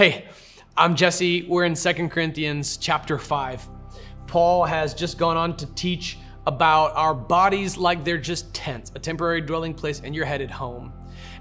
Hey, 0.00 0.24
I'm 0.78 0.96
Jesse. 0.96 1.42
We're 1.42 1.64
in 1.64 1.74
2 1.74 2.08
Corinthians 2.08 2.78
chapter 2.78 3.18
5. 3.18 3.68
Paul 4.26 4.64
has 4.64 4.94
just 4.94 5.18
gone 5.18 5.36
on 5.36 5.58
to 5.58 5.66
teach 5.74 6.16
about 6.46 6.96
our 6.96 7.12
bodies 7.12 7.76
like 7.76 8.02
they're 8.02 8.16
just 8.16 8.54
tents, 8.54 8.90
a 8.94 8.98
temporary 8.98 9.42
dwelling 9.42 9.74
place, 9.74 10.00
and 10.02 10.14
you're 10.14 10.24
headed 10.24 10.50
home. 10.50 10.90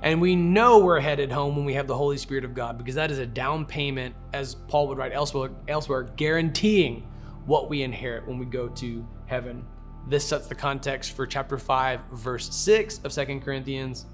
And 0.01 0.19
we 0.19 0.35
know 0.35 0.79
we're 0.79 0.99
headed 0.99 1.31
home 1.31 1.55
when 1.55 1.63
we 1.63 1.73
have 1.75 1.87
the 1.87 1.95
Holy 1.95 2.17
Spirit 2.17 2.43
of 2.43 2.53
God 2.53 2.77
because 2.77 2.95
that 2.95 3.11
is 3.11 3.19
a 3.19 3.25
down 3.25 3.65
payment, 3.65 4.13
as 4.33 4.55
Paul 4.55 4.89
would 4.89 4.97
write 4.97 5.13
elsewhere, 5.13 5.51
elsewhere 5.69 6.03
guaranteeing 6.17 7.07
what 7.45 7.69
we 7.69 7.83
inherit 7.83 8.27
when 8.27 8.37
we 8.37 8.45
go 8.45 8.67
to 8.67 9.07
heaven. 9.27 9.65
This 10.09 10.27
sets 10.27 10.47
the 10.47 10.55
context 10.55 11.13
for 11.13 11.25
chapter 11.25 11.57
5, 11.57 12.01
verse 12.11 12.53
6 12.53 12.99
of 13.05 13.13
2 13.13 13.39
Corinthians. 13.39 14.05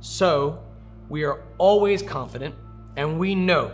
So 0.00 0.62
we 1.08 1.24
are 1.24 1.42
always 1.56 2.02
confident 2.02 2.54
and 2.98 3.18
we 3.18 3.36
know 3.36 3.70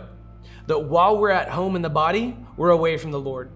that 0.67 0.79
while 0.79 1.17
we're 1.17 1.31
at 1.31 1.49
home 1.49 1.75
in 1.75 1.81
the 1.81 1.89
body, 1.89 2.37
we're 2.57 2.69
away 2.69 2.95
from 2.95 3.11
the 3.11 3.19
Lord. 3.19 3.51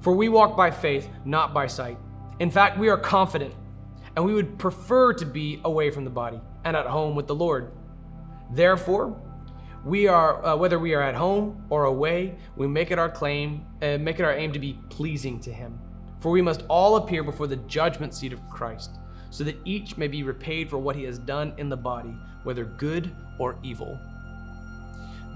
For 0.00 0.14
we 0.14 0.30
walk 0.30 0.56
by 0.56 0.70
faith, 0.70 1.08
not 1.26 1.52
by 1.52 1.66
sight. 1.66 1.98
In 2.40 2.50
fact, 2.50 2.78
we 2.78 2.88
are 2.88 2.96
confident 2.96 3.54
and 4.16 4.24
we 4.24 4.32
would 4.32 4.58
prefer 4.58 5.12
to 5.12 5.26
be 5.26 5.60
away 5.64 5.90
from 5.90 6.04
the 6.04 6.10
body 6.10 6.40
and 6.64 6.74
at 6.74 6.86
home 6.86 7.14
with 7.14 7.26
the 7.26 7.34
Lord. 7.34 7.72
Therefore, 8.50 9.20
we 9.84 10.08
are 10.08 10.44
uh, 10.44 10.56
whether 10.56 10.78
we 10.78 10.94
are 10.94 11.02
at 11.02 11.14
home 11.14 11.62
or 11.68 11.84
away, 11.84 12.36
we 12.56 12.66
make 12.66 12.90
it 12.90 12.98
our 12.98 13.10
claim, 13.10 13.66
uh, 13.82 13.98
make 13.98 14.18
it 14.18 14.24
our 14.24 14.34
aim 14.34 14.52
to 14.52 14.58
be 14.58 14.78
pleasing 14.88 15.40
to 15.40 15.52
Him. 15.52 15.78
For 16.20 16.30
we 16.30 16.40
must 16.40 16.64
all 16.68 16.96
appear 16.96 17.22
before 17.22 17.48
the 17.48 17.56
judgment 17.56 18.14
seat 18.14 18.32
of 18.32 18.48
Christ, 18.48 18.98
so 19.30 19.44
that 19.44 19.58
each 19.64 19.98
may 19.98 20.08
be 20.08 20.22
repaid 20.22 20.70
for 20.70 20.78
what 20.78 20.94
he 20.94 21.02
has 21.04 21.18
done 21.18 21.52
in 21.58 21.68
the 21.68 21.76
body, 21.76 22.14
whether 22.44 22.64
good 22.64 23.14
or 23.38 23.58
evil. 23.62 23.98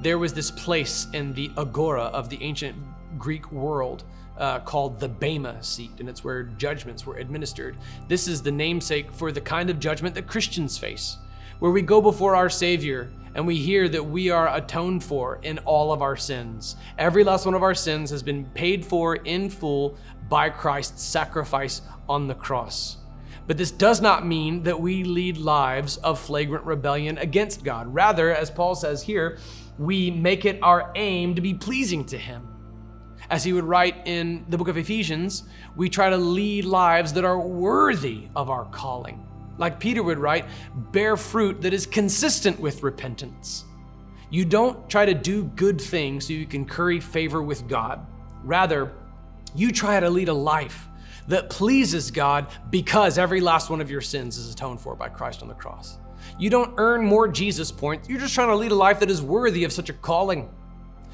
There 0.03 0.19
was 0.19 0.35
this 0.35 0.51
place 0.51 1.07
in 1.13 1.33
the 1.33 1.51
agora 1.57 2.05
of 2.05 2.29
the 2.29 2.43
ancient 2.43 2.77
Greek 3.19 3.51
world 3.51 4.05
uh, 4.37 4.61
called 4.61 5.01
the 5.01 5.09
Bema 5.09 5.63
seat, 5.63 5.93
and 5.99 6.09
it's 6.09 6.23
where 6.23 6.45
judgments 6.45 7.07
were 7.07 7.17
administered. 7.17 7.77
This 8.09 8.29
is 8.29 8.43
the 8.43 8.53
namesake 8.53 9.11
for 9.13 9.33
the 9.33 9.41
kind 9.41 9.71
of 9.71 9.81
judgment 9.81 10.15
that 10.15 10.27
Christians 10.27 10.77
face, 10.77 11.17
where 11.59 11.71
we 11.71 11.83
go 11.83 12.03
before 12.03 12.37
our 12.37 12.51
Savior 12.51 13.11
and 13.35 13.47
we 13.47 13.57
hear 13.57 13.89
that 13.89 14.03
we 14.03 14.31
are 14.31 14.55
atoned 14.57 15.05
for 15.05 15.39
in 15.43 15.59
all 15.61 15.93
of 15.93 16.03
our 16.03 16.17
sins. 16.17 16.77
Every 16.99 17.23
last 17.23 17.45
one 17.45 17.55
of 17.55 17.63
our 17.63 17.75
sins 17.75 18.11
has 18.11 18.23
been 18.23 18.47
paid 18.47 18.85
for 18.85 19.17
in 19.17 19.51
full 19.51 19.97
by 20.29 20.49
Christ's 20.51 21.03
sacrifice 21.03 21.83
on 22.09 22.29
the 22.29 22.35
cross. 22.35 22.97
But 23.47 23.57
this 23.57 23.71
does 23.71 24.01
not 24.01 24.27
mean 24.27 24.63
that 24.65 24.81
we 24.81 25.05
lead 25.05 25.39
lives 25.39 25.99
of 25.99 26.19
flagrant 26.19 26.65
rebellion 26.65 27.19
against 27.19 27.65
God. 27.65 27.93
Rather, 27.93 28.35
as 28.35 28.51
Paul 28.51 28.75
says 28.75 29.03
here, 29.03 29.39
we 29.79 30.11
make 30.11 30.45
it 30.45 30.59
our 30.63 30.91
aim 30.97 31.35
to 31.35 31.41
be 31.41 31.55
pleasing 31.55 32.05
to 32.07 32.19
Him. 32.19 32.49
As 33.29 33.43
he 33.43 33.53
would 33.53 33.65
write 33.65 34.07
in 34.07 34.45
the 34.49 34.57
book 34.57 34.69
of 34.69 34.77
Ephesians, 34.77 35.45
we 35.75 35.89
try 35.89 36.11
to 36.11 36.17
lead 36.17 36.65
lives 36.65 37.13
that 37.15 37.25
are 37.25 37.41
worthy 37.41 38.29
of 38.37 38.51
our 38.51 38.65
calling 38.67 39.27
like 39.59 39.81
Peter 39.81 40.03
would 40.03 40.19
write, 40.19 40.47
bear 40.93 41.17
fruit 41.17 41.63
that 41.63 41.73
is 41.73 41.87
consistent 41.87 42.59
with 42.61 42.83
repentance. 42.83 43.65
You 44.31 44.45
don't 44.45 44.89
try 44.89 45.07
to 45.07 45.15
do 45.15 45.45
good 45.45 45.81
things 45.81 46.27
so 46.27 46.33
you 46.33 46.47
can 46.47 46.65
curry 46.65 47.01
favor 47.01 47.43
with 47.43 47.69
God. 47.69 48.07
Rather, 48.43 48.93
you 49.55 49.73
try 49.73 49.99
to 50.01 50.11
lead 50.11 50.29
a 50.29 50.35
life 50.35 50.89
that 51.29 51.51
pleases 51.51 52.11
God 52.11 52.47
because 52.71 53.19
every 53.19 53.41
last 53.41 53.71
one 53.71 53.81
of 53.81 53.91
your 53.91 54.01
sins 54.01 54.37
is 54.39 54.53
atoned 54.53 54.81
for 54.81 54.95
by 54.95 55.09
Christ 55.09 55.43
on 55.43 55.49
the 55.49 55.55
cross. 55.55 55.99
You 56.39 56.51
don't 56.51 56.75
earn 56.77 57.05
more 57.05 57.29
Jesus 57.29 57.71
points, 57.71 58.09
you're 58.09 58.21
just 58.21 58.35
trying 58.35 58.49
to 58.49 58.57
lead 58.57 58.73
a 58.73 58.77
life 58.77 59.01
that 59.01 59.11
is 59.11 59.23
worthy 59.23 59.65
of 59.65 59.73
such 59.73 59.89
a 59.89 59.95
calling. 59.95 60.49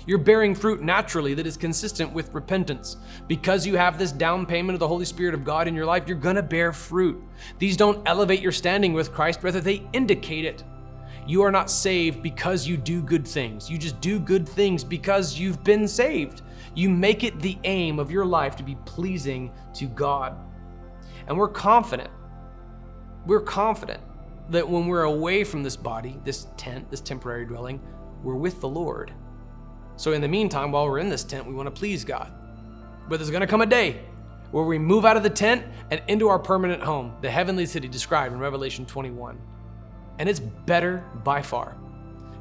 You're 0.05 0.19
bearing 0.19 0.55
fruit 0.55 0.83
naturally 0.83 1.35
that 1.35 1.47
is 1.47 1.57
consistent 1.57 2.13
with 2.13 2.35
repentance. 2.35 2.97
Because 3.29 3.67
you 3.67 3.77
have 3.77 3.99
this 3.99 4.11
down 4.11 4.47
payment 4.47 4.75
of 4.75 4.81
the 4.81 4.89
Holy 4.89 5.05
Spirit 5.05 5.35
of 5.35 5.45
God 5.45 5.69
in 5.69 5.77
your 5.77 5.87
life, 5.87 6.09
you're 6.09 6.17
gonna 6.17 6.43
bear 6.43 6.73
fruit. 6.73 7.23
These 7.59 7.77
don't 7.77 8.07
elevate 8.09 8.41
your 8.41 8.53
standing 8.53 8.93
with 8.93 9.13
Christ, 9.13 9.41
rather, 9.43 9.61
they 9.61 9.87
indicate 9.93 10.45
it. 10.45 10.65
You 11.25 11.43
are 11.43 11.53
not 11.53 11.71
saved 11.71 12.21
because 12.21 12.67
you 12.67 12.77
do 12.77 13.01
good 13.01 13.27
things. 13.27 13.71
You 13.71 13.79
just 13.79 14.01
do 14.01 14.19
good 14.19 14.49
things 14.49 14.83
because 14.83 15.39
you've 15.39 15.63
been 15.63 15.87
saved. 15.87 16.43
You 16.75 16.89
make 16.89 17.25
it 17.25 17.41
the 17.41 17.59
aim 17.65 17.99
of 17.99 18.11
your 18.11 18.25
life 18.25 18.57
to 18.57 18.63
be 18.63 18.77
pleasing 18.85 19.53
to 19.75 19.87
God. 19.87 20.37
And 21.27 21.37
we're 21.37 21.49
confident, 21.49 22.11
we're 23.27 23.41
confident 23.41 24.01
that 24.51 24.69
when 24.69 24.87
we're 24.87 25.05
away 25.05 25.45
from 25.45 25.63
this 25.63 25.77
body, 25.77 26.19
this 26.25 26.47
tent, 26.57 26.91
this 26.91 27.01
temporary 27.01 27.47
dwelling, 27.47 27.81
we're 28.23 28.35
with 28.35 28.61
the 28.61 28.69
Lord. 28.69 29.13
So, 29.97 30.13
in 30.13 30.21
the 30.21 30.29
meantime, 30.29 30.73
while 30.73 30.87
we're 30.87 30.99
in 30.99 31.09
this 31.09 31.25
tent, 31.25 31.47
we 31.47 31.55
want 31.55 31.67
to 31.67 31.79
please 31.79 32.05
God. 32.05 32.33
But 33.09 33.19
there's 33.19 33.31
going 33.31 33.43
to 33.43 33.47
come 33.47 33.61
a 33.61 33.67
day 33.67 34.01
where 34.51 34.65
we 34.65 34.79
move 34.79 35.05
out 35.05 35.17
of 35.17 35.23
the 35.23 35.31
tent 35.31 35.65
and 35.91 36.03
into 36.09 36.29
our 36.29 36.39
permanent 36.39 36.83
home, 36.83 37.15
the 37.21 37.31
heavenly 37.31 37.67
city 37.67 37.89
described 37.89 38.35
in 38.35 38.41
Revelation 38.41 38.87
21. 38.87 39.39
And 40.19 40.29
it's 40.29 40.41
better 40.41 41.05
by 41.25 41.43
far. 41.43 41.77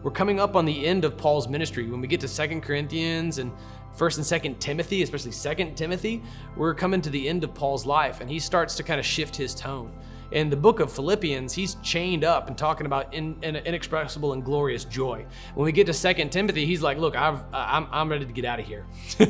We're 0.03 0.11
coming 0.11 0.39
up 0.39 0.55
on 0.55 0.65
the 0.65 0.85
end 0.85 1.05
of 1.05 1.17
Paul's 1.17 1.47
ministry. 1.47 1.89
When 1.89 2.01
we 2.01 2.07
get 2.07 2.19
to 2.21 2.27
Second 2.27 2.61
Corinthians 2.61 3.37
and 3.37 3.51
1st 3.97 4.17
and 4.17 4.55
2nd 4.55 4.59
Timothy, 4.59 5.03
especially 5.03 5.31
2nd 5.31 5.75
Timothy, 5.75 6.23
we're 6.55 6.73
coming 6.73 7.01
to 7.01 7.09
the 7.09 7.27
end 7.27 7.43
of 7.43 7.53
Paul's 7.53 7.85
life 7.85 8.21
and 8.21 8.29
he 8.29 8.39
starts 8.39 8.75
to 8.75 8.83
kind 8.83 8.99
of 8.99 9.05
shift 9.05 9.35
his 9.35 9.53
tone 9.53 9.91
in 10.31 10.49
the 10.49 10.55
book 10.55 10.79
of 10.79 10.91
Philippians, 10.91 11.53
he's 11.53 11.75
chained 11.83 12.23
up 12.23 12.47
and 12.47 12.57
talking 12.57 12.85
about 12.85 13.13
in, 13.13 13.35
in 13.43 13.57
inexpressible 13.57 14.33
and 14.33 14.43
glorious 14.43 14.85
joy. 14.85 15.25
When 15.55 15.65
we 15.65 15.71
get 15.71 15.87
to 15.87 15.93
Second 15.93 16.31
Timothy, 16.31 16.65
he's 16.65 16.81
like, 16.81 16.97
"Look, 16.97 17.15
I've, 17.15 17.43
I'm, 17.53 17.87
I'm 17.91 18.09
ready 18.09 18.25
to 18.25 18.31
get 18.31 18.45
out 18.45 18.59
of 18.59 18.65
here." 18.65 18.85
All 19.19 19.27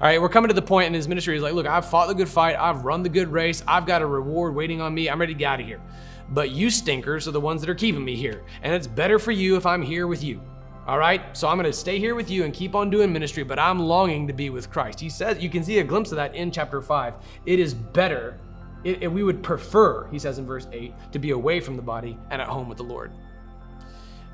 right, 0.00 0.20
we're 0.20 0.28
coming 0.28 0.48
to 0.48 0.54
the 0.54 0.62
point 0.62 0.88
in 0.88 0.94
his 0.94 1.08
ministry. 1.08 1.34
He's 1.34 1.42
like, 1.42 1.54
"Look, 1.54 1.66
I've 1.66 1.88
fought 1.88 2.08
the 2.08 2.14
good 2.14 2.28
fight. 2.28 2.56
I've 2.56 2.84
run 2.84 3.02
the 3.02 3.08
good 3.08 3.28
race. 3.28 3.62
I've 3.66 3.86
got 3.86 4.02
a 4.02 4.06
reward 4.06 4.54
waiting 4.54 4.80
on 4.80 4.94
me. 4.94 5.08
I'm 5.08 5.20
ready 5.20 5.34
to 5.34 5.38
get 5.38 5.46
out 5.46 5.60
of 5.60 5.66
here." 5.66 5.80
But 6.32 6.50
you 6.50 6.70
stinkers 6.70 7.28
are 7.28 7.32
the 7.32 7.40
ones 7.40 7.60
that 7.60 7.70
are 7.70 7.74
keeping 7.74 8.04
me 8.04 8.16
here, 8.16 8.42
and 8.62 8.74
it's 8.74 8.86
better 8.86 9.18
for 9.18 9.32
you 9.32 9.56
if 9.56 9.66
I'm 9.66 9.82
here 9.82 10.06
with 10.06 10.24
you. 10.24 10.40
All 10.86 10.98
right, 10.98 11.36
so 11.36 11.46
I'm 11.46 11.56
going 11.56 11.70
to 11.70 11.72
stay 11.72 12.00
here 12.00 12.16
with 12.16 12.28
you 12.28 12.44
and 12.44 12.52
keep 12.52 12.74
on 12.74 12.90
doing 12.90 13.12
ministry, 13.12 13.44
but 13.44 13.58
I'm 13.58 13.78
longing 13.78 14.26
to 14.26 14.32
be 14.32 14.50
with 14.50 14.68
Christ. 14.68 14.98
He 14.98 15.08
says, 15.08 15.40
you 15.40 15.48
can 15.48 15.62
see 15.62 15.78
a 15.78 15.84
glimpse 15.84 16.10
of 16.10 16.16
that 16.16 16.34
in 16.34 16.50
chapter 16.50 16.82
5. 16.82 17.14
It 17.46 17.60
is 17.60 17.72
better 17.72 18.40
it, 18.84 19.02
it, 19.02 19.08
we 19.08 19.22
would 19.22 19.42
prefer, 19.42 20.08
he 20.08 20.18
says 20.18 20.38
in 20.38 20.46
verse 20.46 20.66
8, 20.72 20.92
to 21.12 21.18
be 21.18 21.30
away 21.30 21.60
from 21.60 21.76
the 21.76 21.82
body 21.82 22.18
and 22.30 22.42
at 22.42 22.48
home 22.48 22.68
with 22.68 22.78
the 22.78 22.84
Lord. 22.84 23.12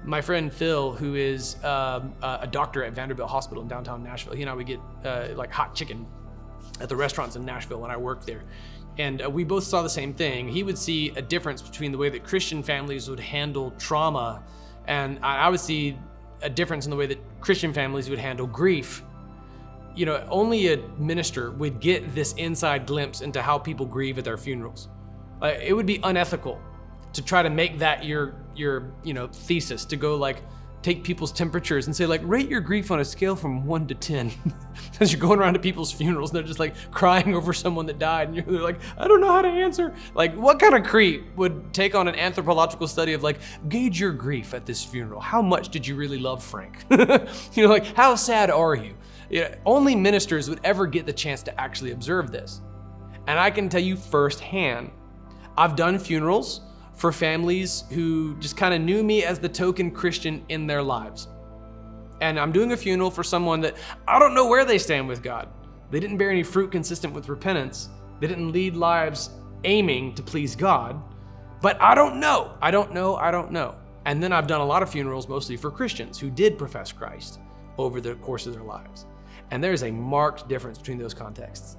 My 0.05 0.21
friend 0.21 0.53
Phil, 0.53 0.93
who 0.93 1.17
is 1.17 1.63
um, 1.65 2.15
a 2.23 2.47
doctor 2.47 2.85
at 2.85 2.93
Vanderbilt 2.93 3.29
Hospital 3.29 3.63
in 3.63 3.69
downtown 3.69 4.03
Nashville, 4.03 4.35
he 4.35 4.43
and 4.43 4.51
I 4.51 4.55
would 4.55 4.67
get 4.67 4.81
uh, 5.05 5.29
like 5.35 5.53
hot 5.53 5.75
chicken 5.75 6.07
at 6.81 6.89
the 6.89 6.97
restaurants 6.97 7.37
in 7.37 7.45
Nashville 7.45 7.81
when 7.81 7.91
I 7.91 7.97
worked 7.97 8.27
there. 8.27 8.43
And 8.99 9.23
uh, 9.23 9.31
we 9.31 9.45
both 9.45 9.65
saw 9.65 9.83
the 9.83 9.91
same 9.91 10.13
thing. 10.13 10.49
He 10.49 10.63
would 10.63 10.79
see 10.79 11.11
a 11.11 11.23
difference 11.23 11.63
between 11.63 11.93
the 11.93 11.99
way 11.99 12.09
that 12.09 12.25
Christian 12.25 12.63
families 12.63 13.09
would 13.09 13.21
handle 13.21 13.71
trauma, 13.79 14.43
and 14.87 15.19
I, 15.23 15.47
I 15.47 15.49
would 15.49 15.61
see 15.61 15.99
a 16.43 16.51
difference 16.51 16.87
in 16.87 16.91
the 16.91 16.97
way 16.97 17.07
that 17.07 17.19
Christian 17.41 17.73
families 17.73 18.09
would 18.11 18.19
handle 18.19 18.47
grief 18.47 19.03
you 19.99 20.07
know, 20.07 20.25
only 20.31 20.73
a 20.73 20.77
minister 20.97 21.51
would 21.51 21.81
get 21.81 22.15
this 22.15 22.33
inside 22.35 22.87
glimpse 22.87 23.21
into 23.21 23.43
how 23.43 23.59
people 23.59 23.85
grieve 23.85 24.17
at 24.17 24.25
their 24.25 24.37
funerals. 24.37 24.89
Uh, 25.43 25.55
it 25.61 25.73
would 25.73 25.87
be 25.87 25.99
unethical 26.05 26.61
to 27.13 27.21
try 27.21 27.43
to 27.43 27.51
make 27.51 27.79
that 27.81 28.05
your 28.05 28.37
your 28.55 28.93
you 29.03 29.13
know 29.13 29.27
thesis 29.27 29.85
to 29.87 29.97
go 29.97 30.15
like 30.15 30.43
take 30.83 31.03
people's 31.03 31.33
temperatures 31.33 31.87
and 31.87 31.95
say 31.95 32.07
like 32.07 32.21
rate 32.25 32.49
your 32.49 32.61
grief 32.61 32.91
on 32.91 33.01
a 33.01 33.05
scale 33.05 33.35
from 33.35 33.67
1 33.67 33.89
to 33.89 33.95
10 33.95 34.31
as 35.01 35.13
you're 35.13 35.21
going 35.21 35.39
around 35.41 35.55
to 35.55 35.59
people's 35.59 35.93
funerals 35.93 36.31
and 36.31 36.37
they're 36.37 36.45
just 36.45 36.61
like 36.61 36.75
crying 36.93 37.35
over 37.35 37.53
someone 37.53 37.87
that 37.87 37.99
died 37.99 38.29
and 38.29 38.37
you're 38.37 38.61
like 38.63 38.79
i 38.97 39.09
don't 39.09 39.21
know 39.21 39.33
how 39.33 39.43
to 39.43 39.49
answer. 39.49 39.95
Like 40.15 40.35
what 40.35 40.59
kind 40.59 40.75
of 40.75 40.85
creep 40.85 41.25
would 41.37 41.73
take 41.73 41.95
on 41.95 42.09
an 42.09 42.15
anthropological 42.15 42.87
study 42.87 43.13
of 43.13 43.23
like 43.23 43.39
gauge 43.69 44.01
your 44.01 44.13
grief 44.13 44.55
at 44.55 44.67
this 44.67 44.85
funeral? 44.85 45.21
How 45.21 45.43
much 45.43 45.69
did 45.71 45.87
you 45.87 45.97
really 45.97 46.19
love 46.19 46.43
frank? 46.43 46.85
You 47.53 47.65
know 47.65 47.71
like 47.71 47.87
how 47.97 48.15
sad 48.15 48.51
are 48.51 48.75
you? 48.75 48.95
Only 49.67 49.95
ministers 49.95 50.49
would 50.49 50.61
ever 50.65 50.87
get 50.87 51.07
the 51.07 51.13
chance 51.13 51.43
to 51.45 51.61
actually 51.61 51.91
observe 51.93 52.31
this. 52.31 52.61
And 53.27 53.39
I 53.39 53.51
can 53.51 53.69
tell 53.69 53.81
you 53.81 53.97
firsthand, 53.97 54.91
I've 55.57 55.77
done 55.77 55.99
funerals 55.99 56.63
for 56.99 57.13
families 57.13 57.85
who 57.91 58.37
just 58.41 58.57
kind 58.57 58.75
of 58.75 58.81
knew 58.81 59.05
me 59.05 59.23
as 59.23 59.39
the 59.39 59.49
token 59.49 59.91
Christian 59.91 60.45
in 60.49 60.67
their 60.67 60.83
lives. 60.83 61.29
And 62.21 62.39
I'm 62.41 62.51
doing 62.51 62.73
a 62.73 62.77
funeral 62.77 63.11
for 63.11 63.23
someone 63.23 63.61
that 63.61 63.77
I 64.09 64.19
don't 64.19 64.35
know 64.35 64.49
where 64.49 64.65
they 64.65 64.79
stand 64.79 65.07
with 65.07 65.23
God. 65.23 65.49
They 65.93 66.01
didn't 66.01 66.17
bear 66.17 66.31
any 66.31 66.43
fruit 66.43 66.73
consistent 66.73 67.15
with 67.15 67.29
repentance. 67.29 67.89
They 68.19 68.27
didn't 68.27 68.51
lead 68.51 68.77
lives 68.77 69.31
aiming 69.63 70.17
to 70.17 70.23
please 70.25 70.57
God. 70.57 71.01
But 71.63 71.81
I 71.81 71.95
don't 71.95 72.19
know. 72.19 72.57
I 72.61 72.73
don't 72.73 72.93
know. 72.93 73.15
I 73.15 73.31
don't 73.31 73.53
know. 73.53 73.77
And 74.05 74.21
then 74.21 74.33
I've 74.33 74.49
done 74.49 74.61
a 74.61 74.67
lot 74.67 74.83
of 74.83 74.91
funerals 74.91 75.29
mostly 75.29 75.57
for 75.57 75.71
Christians 75.71 76.19
who 76.19 76.31
did 76.31 76.59
profess 76.59 76.91
Christ 76.91 77.39
over 77.79 78.01
the 78.01 78.17
course 78.17 78.47
of 78.47 78.55
their 78.55 78.65
lives. 78.65 79.07
And 79.53 79.63
there's 79.63 79.85
a 79.85 79.91
marked 79.93 80.49
difference 80.49 80.79
between 80.79 80.99
those 80.99 81.15
contexts. 81.15 81.77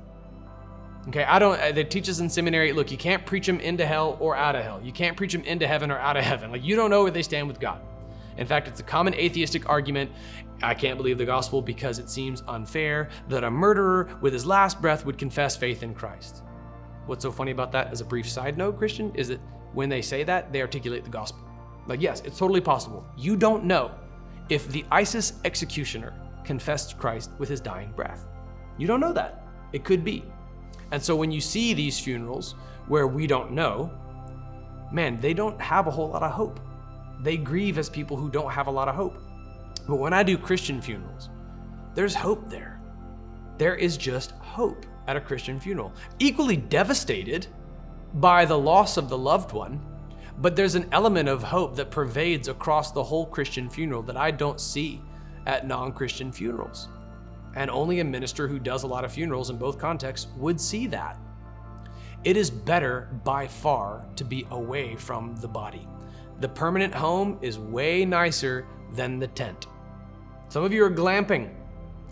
Okay, 1.10 1.24
I 1.24 1.40
don't, 1.40 1.60
uh, 1.60 1.72
they 1.72 1.84
teach 1.84 2.08
us 2.08 2.20
in 2.20 2.30
seminary 2.30 2.72
look, 2.72 2.92
you 2.92 2.98
can't 2.98 3.26
preach 3.26 3.48
them 3.48 3.60
into 3.60 3.84
hell 3.84 4.16
or 4.20 4.36
out 4.36 4.56
of 4.56 4.64
hell. 4.64 4.80
You 4.84 4.92
can't 4.92 5.18
preach 5.18 5.34
them 5.34 5.42
into 5.42 5.66
heaven 5.66 5.90
or 5.90 5.98
out 5.98 6.16
of 6.18 6.24
heaven. 6.24 6.52
Like, 6.52 6.64
you 6.64 6.76
don't 6.76 6.92
know 6.92 7.02
where 7.02 7.12
they 7.12 7.24
stand 7.24 7.48
with 7.48 7.60
God. 7.60 7.82
In 8.38 8.46
fact, 8.46 8.68
it's 8.68 8.80
a 8.80 8.84
common 8.84 9.16
atheistic 9.16 9.68
argument. 9.68 10.12
I 10.62 10.76
can't 10.76 10.98
believe 10.98 11.18
the 11.18 11.26
gospel 11.26 11.64
because 11.64 11.98
it 11.98 12.12
seems 12.12 12.44
unfair 12.48 13.10
that 13.28 13.44
a 13.44 13.50
murderer 13.50 14.16
with 14.22 14.34
his 14.34 14.46
last 14.46 14.82
breath 14.82 15.04
would 15.04 15.18
confess 15.18 15.58
faith 15.58 15.82
in 15.82 15.96
Christ. 15.96 16.44
What's 17.08 17.24
so 17.24 17.32
funny 17.32 17.50
about 17.50 17.72
that, 17.72 17.92
as 17.92 18.02
a 18.02 18.06
brief 18.06 18.30
side 18.30 18.56
note, 18.56 18.78
Christian, 18.78 19.12
is 19.16 19.30
that 19.30 19.40
when 19.74 19.90
they 19.90 20.04
say 20.04 20.24
that, 20.26 20.54
they 20.54 20.62
articulate 20.62 21.06
the 21.06 21.10
gospel. 21.10 21.42
Like, 21.88 22.02
yes, 22.02 22.22
it's 22.24 22.38
totally 22.38 22.62
possible. 22.62 23.04
You 23.18 23.36
don't 23.36 23.64
know 23.64 23.90
if 24.50 24.68
the 24.68 24.86
ISIS 24.92 25.34
executioner 25.44 26.14
confessed 26.44 27.00
Christ 27.00 27.32
with 27.40 27.50
his 27.50 27.62
dying 27.62 27.94
breath. 27.94 28.28
You 28.78 28.86
don't 28.86 29.00
know 29.00 29.14
that. 29.14 29.48
It 29.74 29.84
could 29.84 30.04
be. 30.04 30.24
And 30.92 31.02
so 31.02 31.16
when 31.16 31.32
you 31.32 31.42
see 31.42 31.74
these 31.74 32.00
funerals 32.00 32.56
where 32.88 33.08
we 33.08 33.28
don't 33.28 33.52
know, 33.52 33.92
man, 34.92 35.20
they 35.20 35.34
don't 35.34 35.60
have 35.62 35.88
a 35.88 35.92
whole 35.92 36.10
lot 36.10 36.24
of 36.24 36.32
hope. 36.32 36.60
They 37.22 37.38
grieve 37.38 37.78
as 37.78 37.90
people 37.90 38.18
who 38.18 38.30
don't 38.30 38.52
have 38.52 38.68
a 38.68 38.72
lot 38.72 38.88
of 38.88 38.96
hope. 38.96 39.22
But 39.88 39.98
when 39.98 40.14
I 40.14 40.24
do 40.24 40.38
Christian 40.38 40.82
funerals, 40.82 41.30
there's 41.96 42.16
hope 42.16 42.50
there. 42.50 42.80
There 43.58 43.76
is 43.76 43.98
just 43.98 44.32
hope 44.32 44.86
at 45.08 45.18
a 45.18 45.22
Christian 45.22 45.60
funeral. 45.60 45.92
Equally 46.20 46.56
devastated 46.56 47.48
by 48.16 48.46
the 48.46 48.58
loss 48.58 48.98
of 48.98 49.10
the 49.10 49.18
loved 49.18 49.52
one, 49.52 49.84
but 50.40 50.56
there's 50.56 50.76
an 50.76 50.88
element 50.92 51.28
of 51.28 51.44
hope 51.44 51.76
that 51.76 51.92
pervades 51.92 52.48
across 52.48 52.92
the 52.92 53.04
whole 53.04 53.26
Christian 53.26 53.70
funeral 53.70 54.02
that 54.04 54.16
I 54.18 54.32
don't 54.32 54.60
see 54.60 55.02
at 55.46 55.68
non 55.68 55.92
Christian 55.92 56.32
funerals. 56.32 56.88
And 57.56 57.70
only 57.70 58.00
a 58.00 58.04
minister 58.04 58.48
who 58.48 58.60
does 58.60 58.84
a 58.84 58.88
lot 58.88 59.04
of 59.04 59.12
funerals 59.12 59.50
in 59.50 59.58
both 59.58 59.78
contexts 59.78 60.28
would 60.38 60.60
see 60.60 60.88
that. 60.88 61.18
It 62.24 62.38
is 62.38 62.50
better 62.50 63.10
by 63.24 63.48
far 63.48 64.06
to 64.16 64.24
be 64.24 64.46
away 64.52 64.96
from 64.96 65.36
the 65.38 65.48
body. 65.48 65.88
The 66.42 66.50
permanent 66.50 66.94
home 66.94 67.38
is 67.42 67.58
way 67.58 68.06
nicer 68.06 68.66
than 68.94 69.20
the 69.20 69.28
tent. 69.28 69.68
Some 70.50 70.64
of 70.64 70.74
you 70.74 70.84
are 70.84 70.92
glamping. 70.92 71.54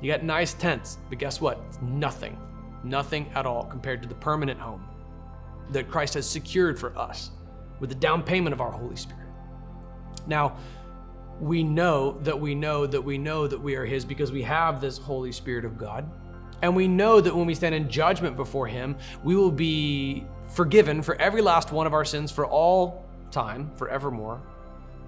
You 0.02 0.12
got 0.12 0.24
nice 0.24 0.54
tents, 0.54 0.98
but 1.10 1.18
guess 1.18 1.42
what? 1.42 1.62
It's 1.68 1.82
nothing. 1.82 2.38
Nothing 2.84 3.30
at 3.36 3.46
all 3.46 3.64
compared 3.64 4.02
to 4.04 4.08
the 4.08 4.16
permanent 4.16 4.60
home 4.60 4.84
that 5.72 5.90
Christ 5.90 6.14
has 6.14 6.30
secured 6.30 6.80
for 6.80 6.98
us 6.98 7.32
with 7.80 7.90
the 7.90 7.96
down 7.96 8.24
payment 8.24 8.54
of 8.54 8.62
our 8.62 8.72
Holy 8.72 8.96
Spirit. 8.96 9.28
Now, 10.26 10.58
we 11.40 11.64
know 11.64 12.18
that 12.24 12.40
we 12.40 12.56
know 12.56 12.88
that 12.88 13.02
we 13.02 13.18
know 13.18 13.48
that 13.48 13.60
we 13.60 13.76
are 13.76 13.86
His 13.86 14.06
because 14.06 14.32
we 14.32 14.42
have 14.44 14.82
this 14.82 14.98
Holy 14.98 15.32
Spirit 15.32 15.66
of 15.66 15.78
God. 15.78 16.10
And 16.62 16.76
we 16.76 16.88
know 16.88 17.22
that 17.22 17.36
when 17.36 17.46
we 17.46 17.54
stand 17.54 17.76
in 17.76 17.90
judgment 17.90 18.36
before 18.36 18.68
Him, 18.68 18.98
we 19.24 19.36
will 19.36 19.52
be 19.52 20.26
forgiven 20.48 21.02
for 21.02 21.16
every 21.22 21.42
last 21.42 21.72
one 21.72 21.86
of 21.86 21.94
our 21.94 22.06
sins 22.06 22.32
for 22.32 22.46
all 22.46 23.06
time, 23.32 23.72
forevermore. 23.76 24.42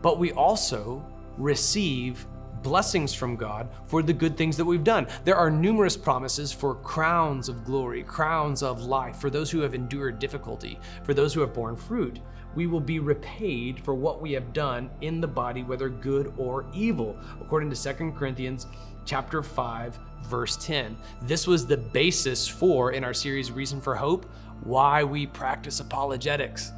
But 0.01 0.19
we 0.19 0.31
also 0.33 1.03
receive 1.37 2.27
blessings 2.61 3.13
from 3.13 3.35
God 3.35 3.69
for 3.87 4.01
the 4.01 4.13
good 4.13 4.37
things 4.37 4.57
that 4.57 4.65
we've 4.65 4.83
done. 4.83 5.07
There 5.23 5.35
are 5.35 5.49
numerous 5.49 5.97
promises 5.97 6.51
for 6.51 6.75
crowns 6.75 7.49
of 7.49 7.63
glory, 7.63 8.03
crowns 8.03 8.63
of 8.63 8.83
life, 8.83 9.17
for 9.17 9.29
those 9.29 9.51
who 9.51 9.59
have 9.61 9.73
endured 9.73 10.19
difficulty, 10.19 10.79
for 11.03 11.13
those 11.13 11.33
who 11.33 11.41
have 11.41 11.53
borne 11.53 11.75
fruit. 11.75 12.19
We 12.55 12.67
will 12.67 12.81
be 12.81 12.99
repaid 12.99 13.83
for 13.83 13.93
what 13.93 14.21
we 14.21 14.31
have 14.33 14.53
done 14.53 14.89
in 15.01 15.21
the 15.21 15.27
body, 15.27 15.63
whether 15.63 15.89
good 15.89 16.33
or 16.37 16.65
evil, 16.73 17.17
according 17.41 17.69
to 17.69 17.93
2 17.93 18.11
Corinthians 18.11 18.65
chapter 19.05 19.43
5, 19.43 19.99
verse 20.23 20.57
10. 20.57 20.97
This 21.23 21.47
was 21.47 21.65
the 21.65 21.77
basis 21.77 22.47
for, 22.47 22.91
in 22.91 23.03
our 23.03 23.13
series 23.13 23.51
Reason 23.51 23.79
for 23.79 23.95
Hope, 23.95 24.25
why 24.63 25.03
we 25.03 25.25
practice 25.25 25.79
apologetics 25.79 26.71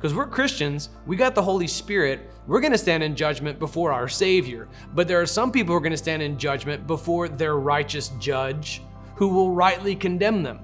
because 0.00 0.14
we're 0.14 0.26
Christians, 0.26 0.88
we 1.04 1.14
got 1.14 1.34
the 1.34 1.42
Holy 1.42 1.66
Spirit, 1.66 2.30
we're 2.46 2.62
to 2.72 2.78
stand 2.78 3.02
in 3.02 3.14
judgment 3.14 3.58
before 3.58 3.92
our 3.92 4.08
Savior. 4.08 4.66
But 4.94 5.06
there 5.06 5.20
are 5.20 5.26
some 5.26 5.52
people 5.52 5.74
who 5.74 5.76
are 5.76 5.82
to 5.90 5.96
stand 5.98 6.22
in 6.22 6.38
judgment 6.38 6.86
before 6.86 7.28
their 7.28 7.56
righteous 7.56 8.08
judge 8.18 8.80
who 9.14 9.28
will 9.28 9.50
rightly 9.50 9.94
condemn 9.94 10.42
them 10.42 10.60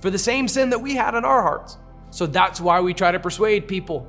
for 0.00 0.10
the 0.10 0.18
same 0.18 0.48
sin 0.48 0.70
that 0.70 0.80
we 0.80 0.96
had 0.96 1.14
in 1.14 1.24
our 1.24 1.40
hearts. 1.40 1.76
So 2.10 2.26
that's 2.26 2.60
why 2.60 2.80
we 2.80 2.92
try 2.92 3.12
to 3.12 3.20
persuade 3.20 3.68
people. 3.68 4.08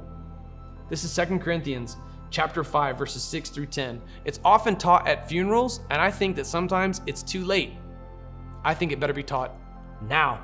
This 0.89 1.04
is 1.04 1.12
Second 1.12 1.42
Corinthians 1.42 1.98
chapter 2.31 2.63
5 2.63 2.98
verses 2.98 3.22
6 3.22 3.51
through 3.51 3.68
10. 3.68 4.01
It's 4.25 4.39
often 4.44 4.75
taught 4.77 5.07
at 5.07 5.30
funerals 5.30 5.81
and 5.92 6.01
I 6.01 6.10
think 6.10 6.36
that 6.38 6.48
sometimes 6.48 7.01
it's 7.06 7.22
too 7.22 7.45
late. 7.45 7.74
I 8.63 8.74
think 8.74 8.92
it 8.92 9.00
better 9.00 9.13
be 9.13 9.22
taught 9.22 9.54
now 10.10 10.42